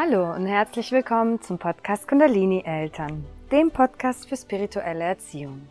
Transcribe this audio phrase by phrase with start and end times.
[0.00, 5.62] Hallo und herzlich willkommen zum Podcast Kundalini Eltern, dem Podcast für spirituelle Erziehung.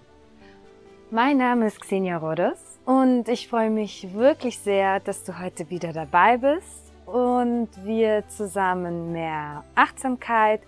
[1.12, 5.94] Mein Name ist Xenia Rodos und ich freue mich wirklich sehr, dass du heute wieder
[5.94, 10.60] dabei bist und wir zusammen mehr Achtsamkeit,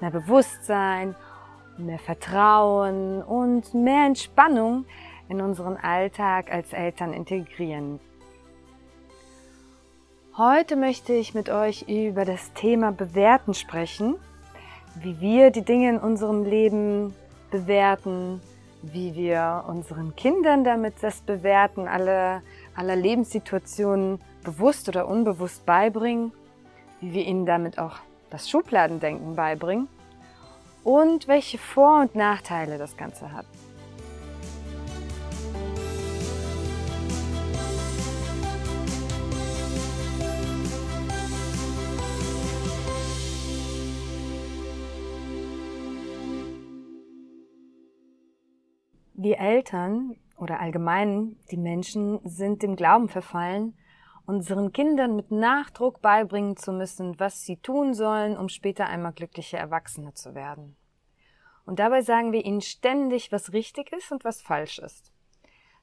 [0.00, 1.16] mehr Bewusstsein,
[1.76, 4.84] mehr Vertrauen und mehr Entspannung
[5.28, 7.98] in unseren Alltag als Eltern integrieren
[10.38, 14.14] Heute möchte ich mit euch über das Thema Bewerten sprechen,
[14.94, 17.12] wie wir die Dinge in unserem Leben
[17.50, 18.40] bewerten,
[18.80, 22.42] wie wir unseren Kindern damit das Bewerten aller,
[22.76, 26.30] aller Lebenssituationen bewusst oder unbewusst beibringen,
[27.00, 27.96] wie wir ihnen damit auch
[28.30, 29.88] das Schubladendenken beibringen
[30.84, 33.46] und welche Vor- und Nachteile das Ganze hat.
[49.20, 53.76] Wir Eltern oder allgemein die Menschen sind dem Glauben verfallen,
[54.26, 59.56] unseren Kindern mit Nachdruck beibringen zu müssen, was sie tun sollen, um später einmal glückliche
[59.56, 60.76] Erwachsene zu werden.
[61.66, 65.12] Und dabei sagen wir ihnen ständig, was richtig ist und was falsch ist.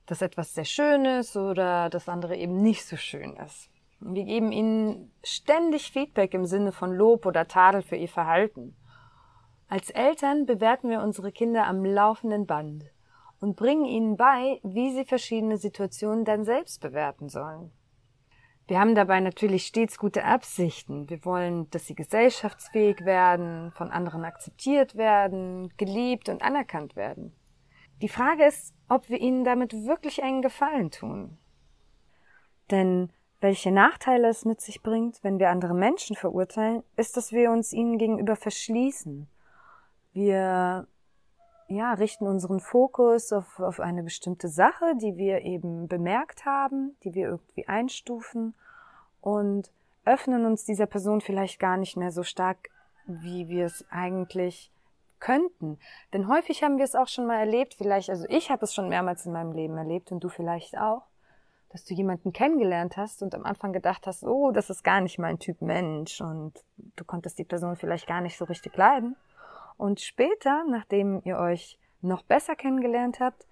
[0.05, 3.69] Dass etwas sehr schön ist oder das andere eben nicht so schön ist.
[3.99, 8.77] Wir geben ihnen ständig Feedback im Sinne von Lob oder Tadel für ihr Verhalten.
[9.67, 12.94] Als Eltern bewerten wir unsere Kinder am laufenden Band
[13.39, 17.71] und bringen ihnen bei, wie sie verschiedene Situationen dann selbst bewerten sollen.
[18.67, 21.07] Wir haben dabei natürlich stets gute Absichten.
[21.09, 27.35] Wir wollen, dass sie gesellschaftsfähig werden, von anderen akzeptiert werden, geliebt und anerkannt werden.
[28.01, 31.37] Die Frage ist, ob wir ihnen damit wirklich einen Gefallen tun.
[32.71, 37.51] Denn welche Nachteile es mit sich bringt, wenn wir andere Menschen verurteilen, ist, dass wir
[37.51, 39.27] uns ihnen gegenüber verschließen.
[40.13, 40.87] Wir
[41.67, 47.15] ja, richten unseren Fokus auf, auf eine bestimmte Sache, die wir eben bemerkt haben, die
[47.15, 48.53] wir irgendwie einstufen
[49.21, 49.71] und
[50.05, 52.69] öffnen uns dieser Person vielleicht gar nicht mehr so stark,
[53.07, 54.71] wie wir es eigentlich
[55.19, 55.79] könnten.
[56.13, 58.89] Denn häufig haben wir es auch schon mal erlebt, vielleicht, also ich habe es schon
[58.89, 61.03] mehrmals in meinem Leben erlebt und du vielleicht auch,
[61.69, 65.17] dass du jemanden kennengelernt hast und am Anfang gedacht hast, oh, das ist gar nicht
[65.17, 66.53] mein Typ Mensch und
[66.95, 69.15] du konntest die Person vielleicht gar nicht so richtig leiden.
[69.77, 73.45] Und später, nachdem ihr euch noch besser kennengelernt habt,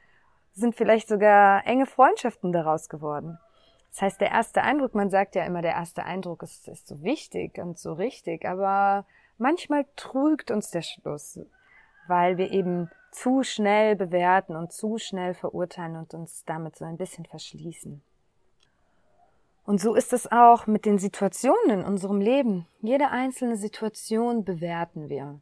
[0.54, 3.40] sind vielleicht sogar enge Freundschaften daraus geworden.
[3.92, 7.04] Das heißt, der erste Eindruck, man sagt ja immer, der erste Eindruck ist, ist so
[7.04, 9.06] wichtig und so richtig, aber
[9.38, 11.40] manchmal trügt uns der Schluss,
[12.08, 16.98] weil wir eben zu schnell bewerten und zu schnell verurteilen und uns damit so ein
[16.98, 18.02] bisschen verschließen.
[19.66, 22.68] Und so ist es auch mit den Situationen in unserem Leben.
[22.82, 25.40] Jede einzelne Situation bewerten wir.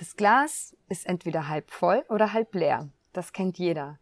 [0.00, 2.88] Das Glas ist entweder halb voll oder halb leer.
[3.12, 3.98] Das kennt jeder.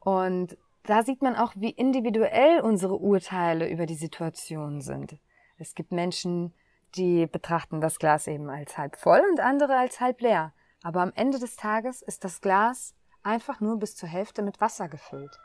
[0.00, 5.18] Und da sieht man auch, wie individuell unsere Urteile über die Situation sind.
[5.58, 6.54] Es gibt Menschen,
[6.94, 10.54] die betrachten das Glas eben als halb voll und andere als halb leer.
[10.82, 14.88] Aber am Ende des Tages ist das Glas einfach nur bis zur Hälfte mit Wasser
[14.88, 15.38] gefüllt.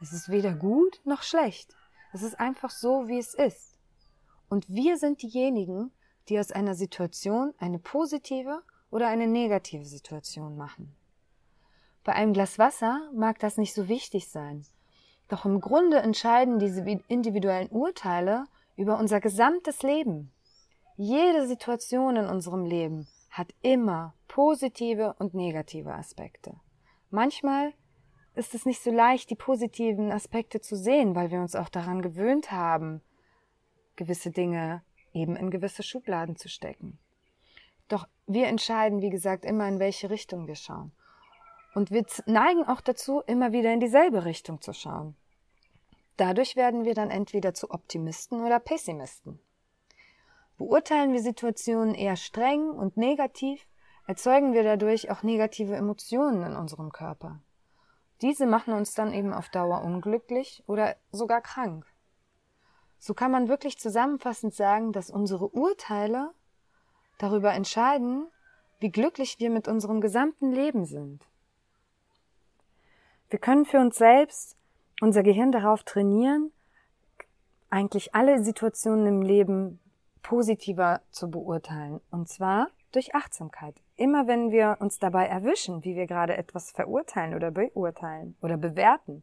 [0.00, 1.76] Es ist weder gut noch schlecht.
[2.14, 3.76] Es ist einfach so, wie es ist.
[4.48, 5.92] Und wir sind diejenigen,
[6.30, 10.94] die aus einer Situation eine positive oder eine negative Situation machen.
[12.04, 14.64] Bei einem Glas Wasser mag das nicht so wichtig sein,
[15.28, 18.46] doch im Grunde entscheiden diese individuellen Urteile
[18.76, 20.32] über unser gesamtes Leben.
[20.96, 26.54] Jede Situation in unserem Leben hat immer positive und negative Aspekte.
[27.10, 27.72] Manchmal
[28.34, 32.02] ist es nicht so leicht, die positiven Aspekte zu sehen, weil wir uns auch daran
[32.02, 33.02] gewöhnt haben,
[33.96, 36.98] gewisse Dinge eben in gewisse Schubladen zu stecken.
[37.90, 40.92] Doch wir entscheiden, wie gesagt, immer in welche Richtung wir schauen.
[41.74, 45.16] Und wir neigen auch dazu, immer wieder in dieselbe Richtung zu schauen.
[46.16, 49.40] Dadurch werden wir dann entweder zu Optimisten oder Pessimisten.
[50.56, 53.66] Beurteilen wir Situationen eher streng und negativ,
[54.06, 57.40] erzeugen wir dadurch auch negative Emotionen in unserem Körper.
[58.20, 61.86] Diese machen uns dann eben auf Dauer unglücklich oder sogar krank.
[62.98, 66.34] So kann man wirklich zusammenfassend sagen, dass unsere Urteile
[67.22, 68.26] darüber entscheiden,
[68.80, 71.26] wie glücklich wir mit unserem gesamten Leben sind.
[73.28, 74.56] Wir können für uns selbst
[75.00, 76.52] unser Gehirn darauf trainieren,
[77.70, 79.78] eigentlich alle Situationen im Leben
[80.22, 82.00] positiver zu beurteilen.
[82.10, 83.76] Und zwar durch Achtsamkeit.
[83.96, 89.22] Immer wenn wir uns dabei erwischen, wie wir gerade etwas verurteilen oder beurteilen oder bewerten,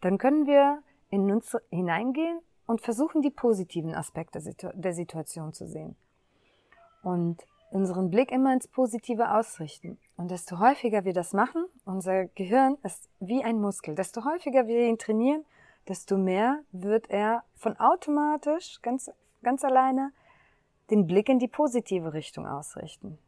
[0.00, 4.40] dann können wir in uns hineingehen und versuchen, die positiven Aspekte
[4.74, 5.96] der Situation zu sehen.
[7.02, 9.98] Und unseren Blick immer ins Positive ausrichten.
[10.16, 14.86] Und desto häufiger wir das machen, unser Gehirn ist wie ein Muskel, desto häufiger wir
[14.86, 15.44] ihn trainieren,
[15.86, 19.10] desto mehr wird er von automatisch, ganz,
[19.42, 20.12] ganz alleine,
[20.90, 23.18] den Blick in die positive Richtung ausrichten.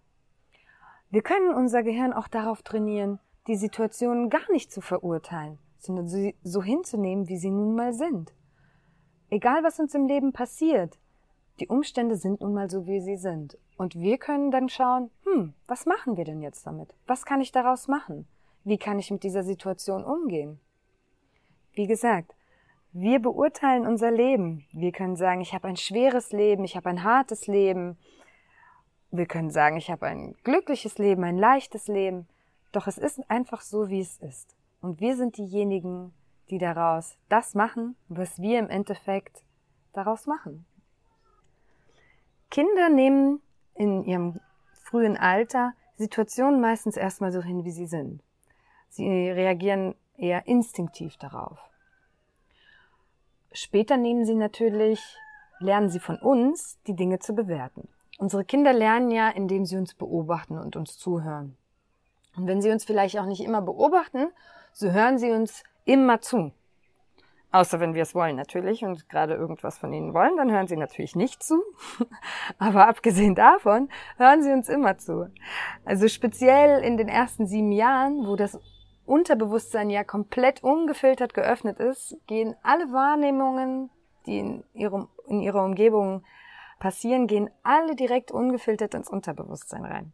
[1.11, 6.37] Wir können unser Gehirn auch darauf trainieren, die Situationen gar nicht zu verurteilen, sondern sie
[6.43, 8.33] so hinzunehmen, wie sie nun mal sind.
[9.29, 10.99] Egal was uns im Leben passiert,
[11.61, 13.59] die Umstände sind nun mal so, wie sie sind.
[13.77, 16.95] Und wir können dann schauen, hm, was machen wir denn jetzt damit?
[17.07, 18.27] Was kann ich daraus machen?
[18.65, 20.59] Wie kann ich mit dieser Situation umgehen?
[21.75, 22.35] Wie gesagt,
[22.93, 24.65] wir beurteilen unser Leben.
[24.73, 27.97] Wir können sagen, ich habe ein schweres Leben, ich habe ein hartes Leben.
[29.11, 32.27] Wir können sagen, ich habe ein glückliches Leben, ein leichtes Leben.
[32.73, 34.57] Doch es ist einfach so, wie es ist.
[34.81, 36.13] Und wir sind diejenigen,
[36.49, 39.45] die daraus das machen, was wir im Endeffekt
[39.93, 40.67] daraus machen.
[42.51, 43.41] Kinder nehmen
[43.75, 44.41] in ihrem
[44.73, 48.23] frühen Alter Situationen meistens erstmal so hin, wie sie sind.
[48.89, 51.59] Sie reagieren eher instinktiv darauf.
[53.53, 55.01] Später nehmen sie natürlich,
[55.59, 57.89] lernen sie von uns, die Dinge zu bewerten.
[58.19, 61.57] Unsere Kinder lernen ja, indem sie uns beobachten und uns zuhören.
[62.37, 64.29] Und wenn sie uns vielleicht auch nicht immer beobachten,
[64.73, 66.53] so hören sie uns immer zu.
[67.53, 70.77] Außer wenn wir es wollen natürlich und gerade irgendwas von ihnen wollen, dann hören sie
[70.77, 71.61] natürlich nicht zu.
[72.59, 73.89] Aber abgesehen davon
[74.19, 75.29] hören sie uns immer zu.
[75.85, 78.61] Also speziell in den ersten sieben Jahren, wo das
[79.05, 83.91] Unterbewusstsein ja komplett ungefiltert geöffnet ist, gehen alle Wahrnehmungen,
[84.27, 86.23] die in, ihrem, in ihrer Umgebung
[86.79, 90.13] passieren, gehen alle direkt ungefiltert ins Unterbewusstsein rein.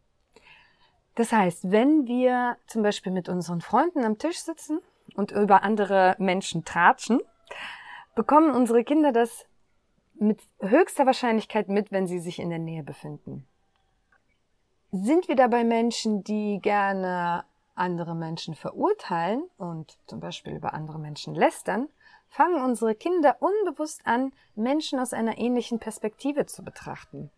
[1.13, 4.79] Das heißt, wenn wir zum Beispiel mit unseren Freunden am Tisch sitzen
[5.17, 7.19] und über andere Menschen tratschen,
[8.15, 9.45] bekommen unsere Kinder das
[10.15, 13.45] mit höchster Wahrscheinlichkeit mit, wenn sie sich in der Nähe befinden.
[14.91, 17.43] Sind wir dabei Menschen, die gerne
[17.75, 21.89] andere Menschen verurteilen und zum Beispiel über andere Menschen lästern,
[22.29, 27.29] fangen unsere Kinder unbewusst an, Menschen aus einer ähnlichen Perspektive zu betrachten.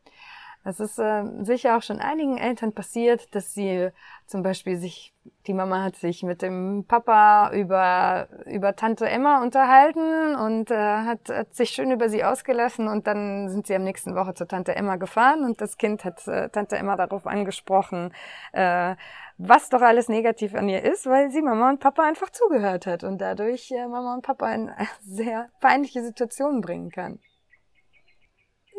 [0.65, 3.89] Es ist äh, sicher auch schon einigen Eltern passiert, dass sie
[4.25, 5.13] zum Beispiel sich,
[5.47, 11.29] die Mama hat sich mit dem Papa über, über Tante Emma unterhalten und äh, hat,
[11.29, 14.75] hat sich schön über sie ausgelassen und dann sind sie am nächsten Woche zur Tante
[14.75, 18.13] Emma gefahren und das Kind hat äh, Tante Emma darauf angesprochen,
[18.51, 18.95] äh,
[19.37, 23.05] was doch alles negativ an ihr ist, weil sie Mama und Papa einfach zugehört hat
[23.05, 24.71] und dadurch äh, Mama und Papa in
[25.01, 27.19] sehr peinliche Situationen bringen kann.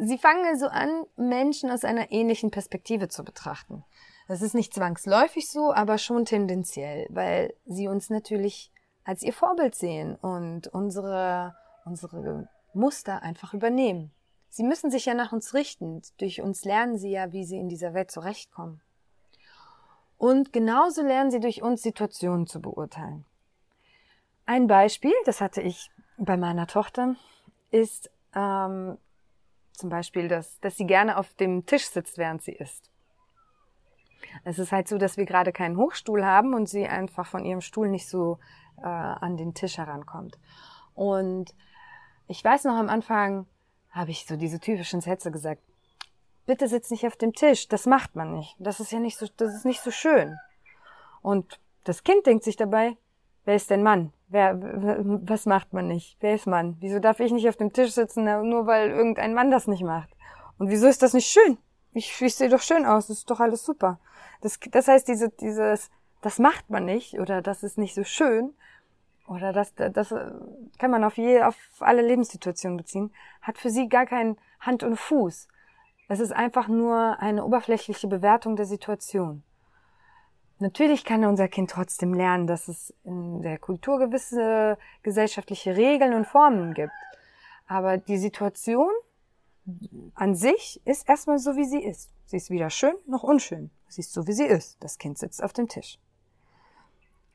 [0.02, 3.85] Sie fangen also an, Menschen aus einer ähnlichen Perspektive zu betrachten.
[4.29, 8.73] Das ist nicht zwangsläufig so, aber schon tendenziell, weil sie uns natürlich
[9.05, 11.55] als ihr Vorbild sehen und unsere,
[11.85, 14.11] unsere Muster einfach übernehmen.
[14.49, 16.00] Sie müssen sich ja nach uns richten.
[16.17, 18.81] Durch uns lernen sie ja, wie sie in dieser Welt zurechtkommen.
[20.17, 23.26] Und genauso lernen sie durch uns Situationen zu beurteilen.
[24.47, 27.17] Ein Beispiel, das hatte ich bei meiner Tochter,
[27.70, 28.97] ist ähm,
[29.81, 32.91] zum Beispiel, dass, dass sie gerne auf dem Tisch sitzt, während sie isst.
[34.44, 37.61] Es ist halt so, dass wir gerade keinen Hochstuhl haben und sie einfach von ihrem
[37.61, 38.38] Stuhl nicht so
[38.79, 40.38] äh, an den Tisch herankommt.
[40.94, 41.55] Und
[42.29, 43.47] ich weiß noch am Anfang,
[43.90, 45.62] habe ich so diese typischen Sätze gesagt.
[46.47, 48.54] Bitte sitz nicht auf dem Tisch, das macht man nicht.
[48.59, 50.38] Das ist ja nicht so, das ist nicht so schön.
[51.23, 52.97] Und das Kind denkt sich dabei,
[53.45, 54.12] wer ist denn Mann?
[54.32, 56.16] Wer, was macht man nicht?
[56.20, 56.76] Wer ist Mann?
[56.78, 60.10] Wieso darf ich nicht auf dem Tisch sitzen, nur weil irgendein Mann das nicht macht?
[60.56, 61.58] Und wieso ist das nicht schön?
[61.92, 63.99] Ich, ich sehe doch schön aus, das ist doch alles super.
[64.40, 65.90] Das, das heißt, diese, dieses,
[66.22, 68.54] das macht man nicht oder das ist nicht so schön
[69.26, 70.14] oder das, das
[70.78, 74.96] kann man auf, je, auf alle Lebenssituationen beziehen, hat für sie gar keinen Hand und
[74.96, 75.49] Fuß.
[76.06, 79.42] Es ist einfach nur eine oberflächliche Bewertung der Situation.
[80.61, 86.26] Natürlich kann unser Kind trotzdem lernen, dass es in der Kultur gewisse gesellschaftliche Regeln und
[86.26, 86.93] Formen gibt.
[87.67, 88.90] Aber die Situation
[90.14, 92.11] an sich ist erstmal so, wie sie ist.
[92.26, 93.71] Sie ist weder schön noch unschön.
[93.88, 94.76] Sie ist so, wie sie ist.
[94.85, 95.99] Das Kind sitzt auf dem Tisch.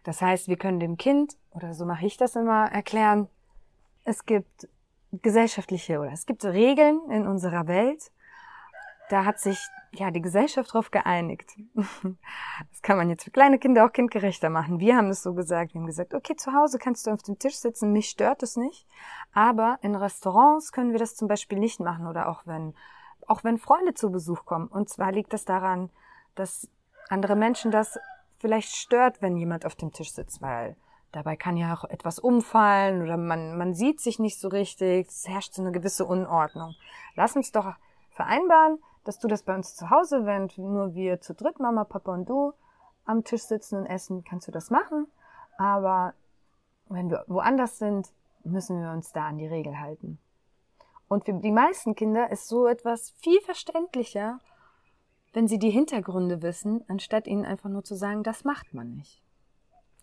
[0.03, 3.27] Das heißt, wir können dem Kind, oder so mache ich das immer, erklären,
[4.03, 4.69] es gibt
[5.11, 8.11] gesellschaftliche oder es gibt Regeln in unserer Welt.
[9.09, 9.59] Da hat sich
[9.99, 11.55] ja, die Gesellschaft darauf geeinigt.
[12.71, 14.79] Das kann man jetzt für kleine Kinder auch kindgerechter machen.
[14.79, 15.73] Wir haben es so gesagt.
[15.73, 18.57] Wir haben gesagt, okay, zu Hause kannst du auf dem Tisch sitzen, mich stört es
[18.57, 18.85] nicht.
[19.33, 22.75] Aber in Restaurants können wir das zum Beispiel nicht machen oder auch wenn,
[23.27, 24.67] auch wenn Freunde zu Besuch kommen.
[24.67, 25.89] Und zwar liegt das daran,
[26.35, 26.69] dass
[27.09, 27.97] andere Menschen das
[28.37, 30.75] vielleicht stört, wenn jemand auf dem Tisch sitzt, weil
[31.11, 35.07] dabei kann ja auch etwas umfallen oder man, man sieht sich nicht so richtig.
[35.07, 36.75] Es herrscht so eine gewisse Unordnung.
[37.15, 37.73] Lass uns doch
[38.11, 42.13] vereinbaren, dass du das bei uns zu Hause, wenn nur wir zu dritt, Mama, Papa
[42.13, 42.53] und du,
[43.05, 45.07] am Tisch sitzen und essen, kannst du das machen.
[45.57, 46.13] Aber
[46.89, 48.11] wenn wir woanders sind,
[48.43, 50.19] müssen wir uns da an die Regel halten.
[51.07, 54.39] Und für die meisten Kinder ist so etwas viel verständlicher,
[55.33, 59.24] wenn sie die Hintergründe wissen, anstatt ihnen einfach nur zu sagen, das macht man nicht.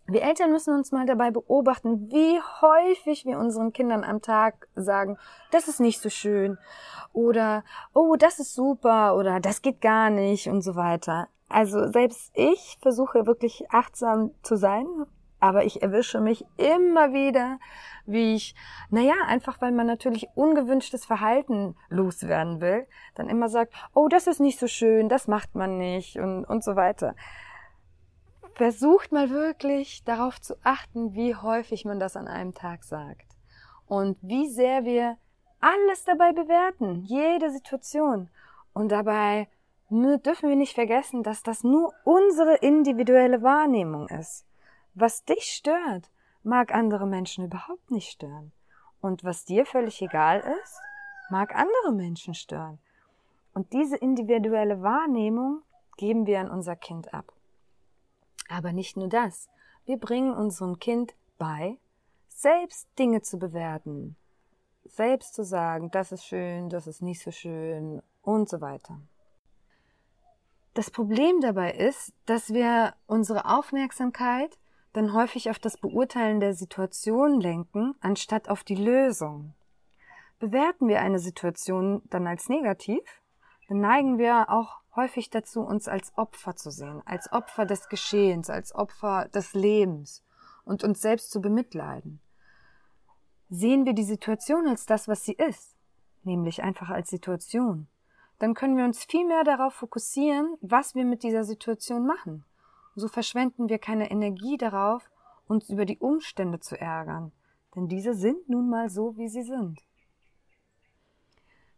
[0.06, 5.16] Wir Eltern müssen uns mal dabei beobachten, wie häufig wir unseren Kindern am Tag sagen,
[5.52, 6.58] das ist nicht so schön
[7.12, 7.62] oder
[7.94, 11.28] oh, das ist super oder das geht gar nicht und so weiter.
[11.48, 14.86] Also selbst ich versuche wirklich achtsam zu sein,
[15.38, 17.58] aber ich erwische mich immer wieder,
[18.04, 18.56] wie ich,
[18.90, 24.40] naja, einfach weil man natürlich ungewünschtes Verhalten loswerden will, dann immer sagt, oh, das ist
[24.40, 27.14] nicht so schön, das macht man nicht und, und so weiter
[28.54, 33.26] versucht mal wirklich darauf zu achten, wie häufig man das an einem Tag sagt.
[33.86, 35.16] Und wie sehr wir
[35.60, 38.30] alles dabei bewerten, jede Situation.
[38.72, 39.48] Und dabei
[39.90, 44.46] dürfen wir nicht vergessen, dass das nur unsere individuelle Wahrnehmung ist.
[44.94, 46.10] Was dich stört,
[46.42, 48.52] mag andere Menschen überhaupt nicht stören.
[49.00, 50.80] Und was dir völlig egal ist,
[51.30, 52.78] mag andere Menschen stören.
[53.54, 55.62] Und diese individuelle Wahrnehmung
[55.96, 57.32] geben wir an unser Kind ab.
[58.52, 59.48] Aber nicht nur das.
[59.86, 61.78] Wir bringen unserem Kind bei,
[62.28, 64.16] selbst Dinge zu bewerten,
[64.84, 69.00] selbst zu sagen, das ist schön, das ist nicht so schön und so weiter.
[70.74, 74.58] Das Problem dabei ist, dass wir unsere Aufmerksamkeit
[74.92, 79.54] dann häufig auf das Beurteilen der Situation lenken, anstatt auf die Lösung.
[80.38, 83.00] Bewerten wir eine Situation dann als negativ,
[83.68, 88.50] dann neigen wir auch häufig dazu, uns als Opfer zu sehen, als Opfer des Geschehens,
[88.50, 90.24] als Opfer des Lebens
[90.64, 92.20] und uns selbst zu bemitleiden.
[93.48, 95.76] Sehen wir die Situation als das, was sie ist,
[96.22, 97.88] nämlich einfach als Situation,
[98.38, 102.44] dann können wir uns viel mehr darauf fokussieren, was wir mit dieser Situation machen.
[102.96, 105.08] So verschwenden wir keine Energie darauf,
[105.46, 107.32] uns über die Umstände zu ärgern,
[107.76, 109.80] denn diese sind nun mal so, wie sie sind.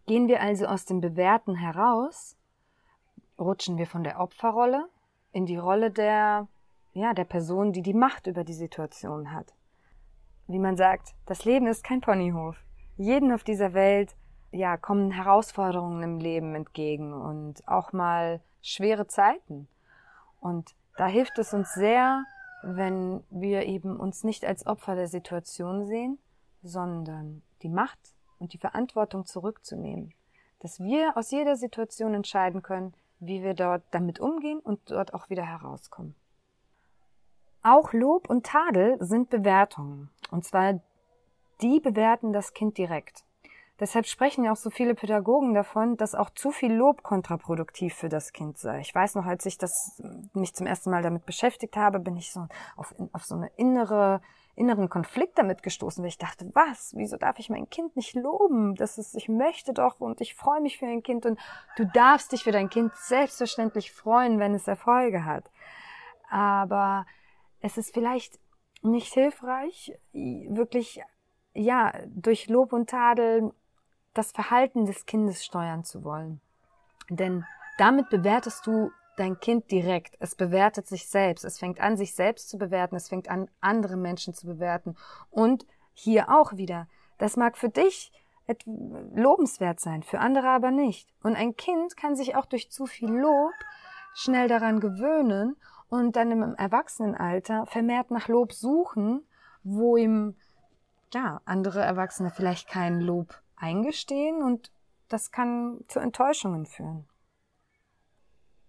[0.07, 2.37] Gehen wir also aus dem Bewerten heraus,
[3.39, 4.89] rutschen wir von der Opferrolle
[5.33, 6.49] in die Rolle der,
[6.93, 9.53] ja, der Person, die die Macht über die Situation hat.
[10.47, 12.57] Wie man sagt, das Leben ist kein Ponyhof.
[12.97, 14.15] Jeden auf dieser Welt,
[14.53, 19.69] ja, kommen Herausforderungen im Leben entgegen und auch mal schwere Zeiten.
[20.41, 22.25] Und da hilft es uns sehr,
[22.63, 26.19] wenn wir eben uns nicht als Opfer der Situation sehen,
[26.63, 27.99] sondern die Macht
[28.39, 30.15] und die Verantwortung zurückzunehmen.
[30.61, 32.95] Dass wir aus jeder Situation entscheiden können,
[33.27, 36.15] wie wir dort damit umgehen und dort auch wieder herauskommen.
[37.63, 40.11] Auch Lob und Tadel sind Bewertungen.
[40.31, 40.81] Und zwar
[41.63, 43.25] die bewerten das Kind direkt.
[43.81, 48.09] Deshalb sprechen ja auch so viele Pädagogen davon, dass auch zu viel Lob kontraproduktiv für
[48.09, 48.81] das Kind sei.
[48.81, 50.01] Ich weiß noch, als ich das,
[50.33, 54.21] mich zum ersten Mal damit beschäftigt habe, bin ich so auf, auf so eine innere
[54.57, 58.75] inneren Konflikt damit gestoßen, weil ich dachte, was, wieso darf ich mein Kind nicht loben?
[58.75, 61.39] Das ist, ich möchte doch und ich freue mich für ein Kind und
[61.77, 65.51] du darfst dich für dein Kind selbstverständlich freuen, wenn es Erfolge hat.
[66.31, 67.07] Aber
[67.61, 68.39] es ist vielleicht
[68.83, 71.03] nicht hilfreich, wirklich,
[71.55, 73.53] ja, durch Lob und Tadel
[74.13, 76.41] das Verhalten des Kindes steuern zu wollen.
[77.09, 77.45] Denn
[77.79, 80.17] damit bewertest du dein Kind direkt.
[80.21, 81.45] Es bewertet sich selbst.
[81.45, 82.97] Es fängt an, sich selbst zu bewerten.
[82.97, 84.97] Es fängt an, andere Menschen zu bewerten.
[85.31, 86.89] Und hier auch wieder.
[87.19, 88.13] Das mag für dich
[88.67, 91.09] lobenswert sein, für andere aber nicht.
[91.23, 93.53] Und ein Kind kann sich auch durch zu viel Lob
[94.15, 95.57] schnell daran gewöhnen
[95.89, 99.25] und dann im Erwachsenenalter vermehrt nach Lob suchen,
[99.63, 100.37] wo ihm
[101.13, 104.71] ja andere Erwachsene vielleicht kein Lob eingestehen und
[105.09, 107.07] das kann zu Enttäuschungen führen.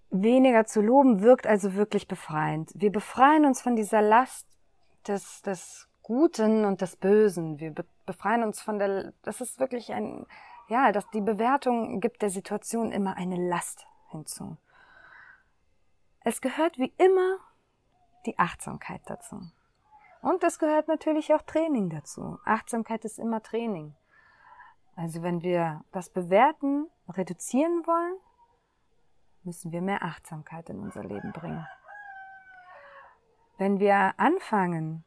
[0.10, 2.72] Weniger zu loben wirkt also wirklich befreiend.
[2.76, 4.48] Wir befreien uns von dieser Last
[5.08, 7.60] des, des Guten und des Bösen.
[7.60, 7.74] Wir
[8.06, 10.26] befreien uns von der, das ist wirklich ein,
[10.68, 14.58] ja, dass die Bewertung gibt der Situation immer eine Last hinzu.
[16.22, 17.38] Es gehört wie immer
[18.26, 19.42] die Achtsamkeit dazu.
[20.22, 22.40] Und es gehört natürlich auch Training dazu.
[22.46, 23.96] Achtsamkeit ist immer Training.
[24.96, 28.18] Also wenn wir das Bewerten reduzieren wollen,
[29.46, 31.66] müssen wir mehr Achtsamkeit in unser Leben bringen.
[33.58, 35.04] Wenn wir anfangen,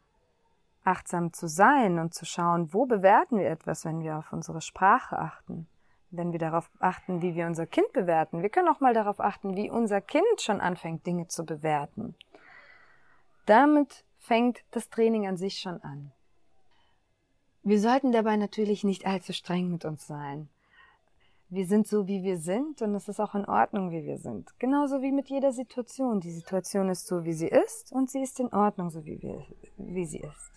[0.84, 5.18] achtsam zu sein und zu schauen, wo bewerten wir etwas, wenn wir auf unsere Sprache
[5.18, 5.68] achten,
[6.10, 8.42] wenn wir darauf achten, wie wir unser Kind bewerten.
[8.42, 12.14] Wir können auch mal darauf achten, wie unser Kind schon anfängt, Dinge zu bewerten.
[13.44, 16.12] Damit fängt das Training an sich schon an.
[17.62, 20.48] Wir sollten dabei natürlich nicht allzu streng mit uns sein.
[21.50, 24.52] Wir sind so, wie wir sind und es ist auch in Ordnung, wie wir sind.
[24.58, 26.20] Genauso wie mit jeder Situation.
[26.20, 29.42] Die Situation ist so, wie sie ist und sie ist in Ordnung, so wie, wir,
[29.78, 30.52] wie sie ist.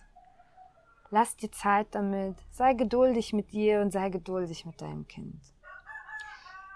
[1.10, 5.40] Lass dir Zeit damit, sei geduldig mit dir und sei geduldig mit deinem Kind.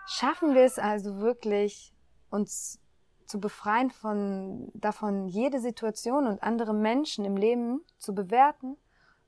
[0.07, 1.93] Schaffen wir es also wirklich,
[2.31, 2.81] uns
[3.27, 8.77] zu befreien von, davon, jede Situation und andere Menschen im Leben zu bewerten,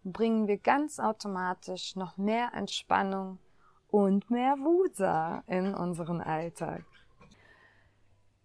[0.04, 3.38] bringen wir ganz automatisch noch mehr Entspannung
[3.98, 6.84] und mehr Wusa in unseren Alltag.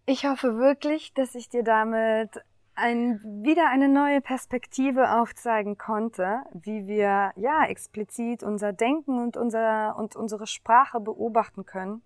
[0.08, 2.44] Ich hoffe wirklich, dass ich dir damit
[2.74, 9.96] ein, wieder eine neue Perspektive aufzeigen konnte, wie wir ja explizit unser Denken und, unser,
[9.96, 12.02] und unsere Sprache beobachten können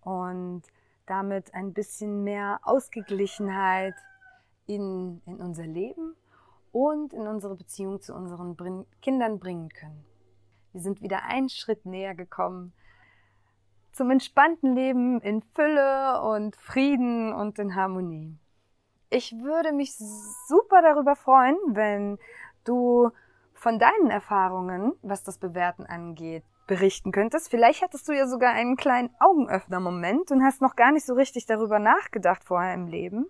[0.00, 0.62] und
[1.04, 3.96] damit ein bisschen mehr Ausgeglichenheit
[4.66, 6.16] in, in unser Leben
[6.72, 8.56] und in unsere Beziehung zu unseren
[9.02, 10.07] Kindern bringen können.
[10.78, 12.72] Wir sind wieder einen Schritt näher gekommen
[13.90, 18.38] zum entspannten Leben in Fülle und Frieden und in Harmonie.
[19.10, 19.96] Ich würde mich
[20.46, 22.16] super darüber freuen, wenn
[22.62, 23.10] du
[23.54, 27.50] von deinen Erfahrungen, was das Bewerten angeht, berichten könntest.
[27.50, 31.46] Vielleicht hattest du ja sogar einen kleinen Augenöffner-Moment und hast noch gar nicht so richtig
[31.46, 33.26] darüber nachgedacht vorher im Leben,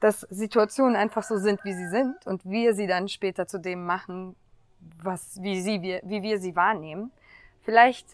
[0.00, 3.86] dass Situationen einfach so sind, wie sie sind und wir sie dann später zu dem
[3.86, 4.34] machen,
[5.02, 7.10] was, wie, sie, wie, wie wir sie wahrnehmen.
[7.62, 8.06] Vielleicht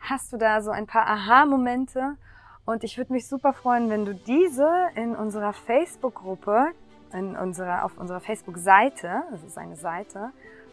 [0.00, 2.16] hast du da so ein paar Aha-Momente
[2.64, 6.72] und ich würde mich super freuen, wenn du diese in unserer Facebook-Gruppe,
[7.12, 10.30] in unserer, auf unserer Facebook-Seite, das ist eine Seite,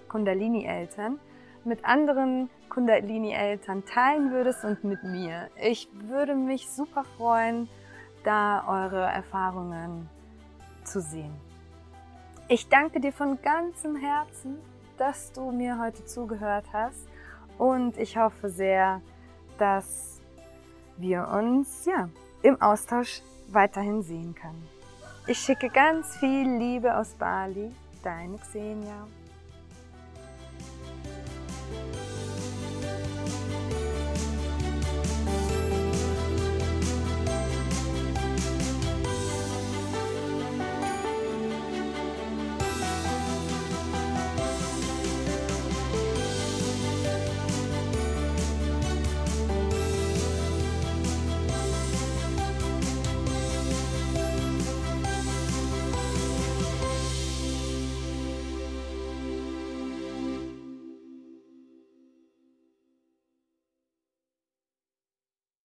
[0.08, 1.20] Kundalini-Eltern,
[1.64, 5.50] mit anderen Kundalini-Eltern teilen würdest und mit mir.
[5.62, 7.70] Ich würde mich super freuen,
[8.24, 10.10] da eure Erfahrungen
[10.84, 11.34] zu sehen.
[12.48, 14.58] Ich danke dir von ganzem Herzen,
[15.02, 17.08] dass du mir heute zugehört hast
[17.58, 19.02] und ich hoffe sehr,
[19.58, 20.22] dass
[20.96, 22.08] wir uns ja
[22.44, 24.68] im Austausch weiterhin sehen können.
[25.26, 27.72] Ich schicke ganz viel Liebe aus Bali,
[28.04, 29.08] deine Xenia.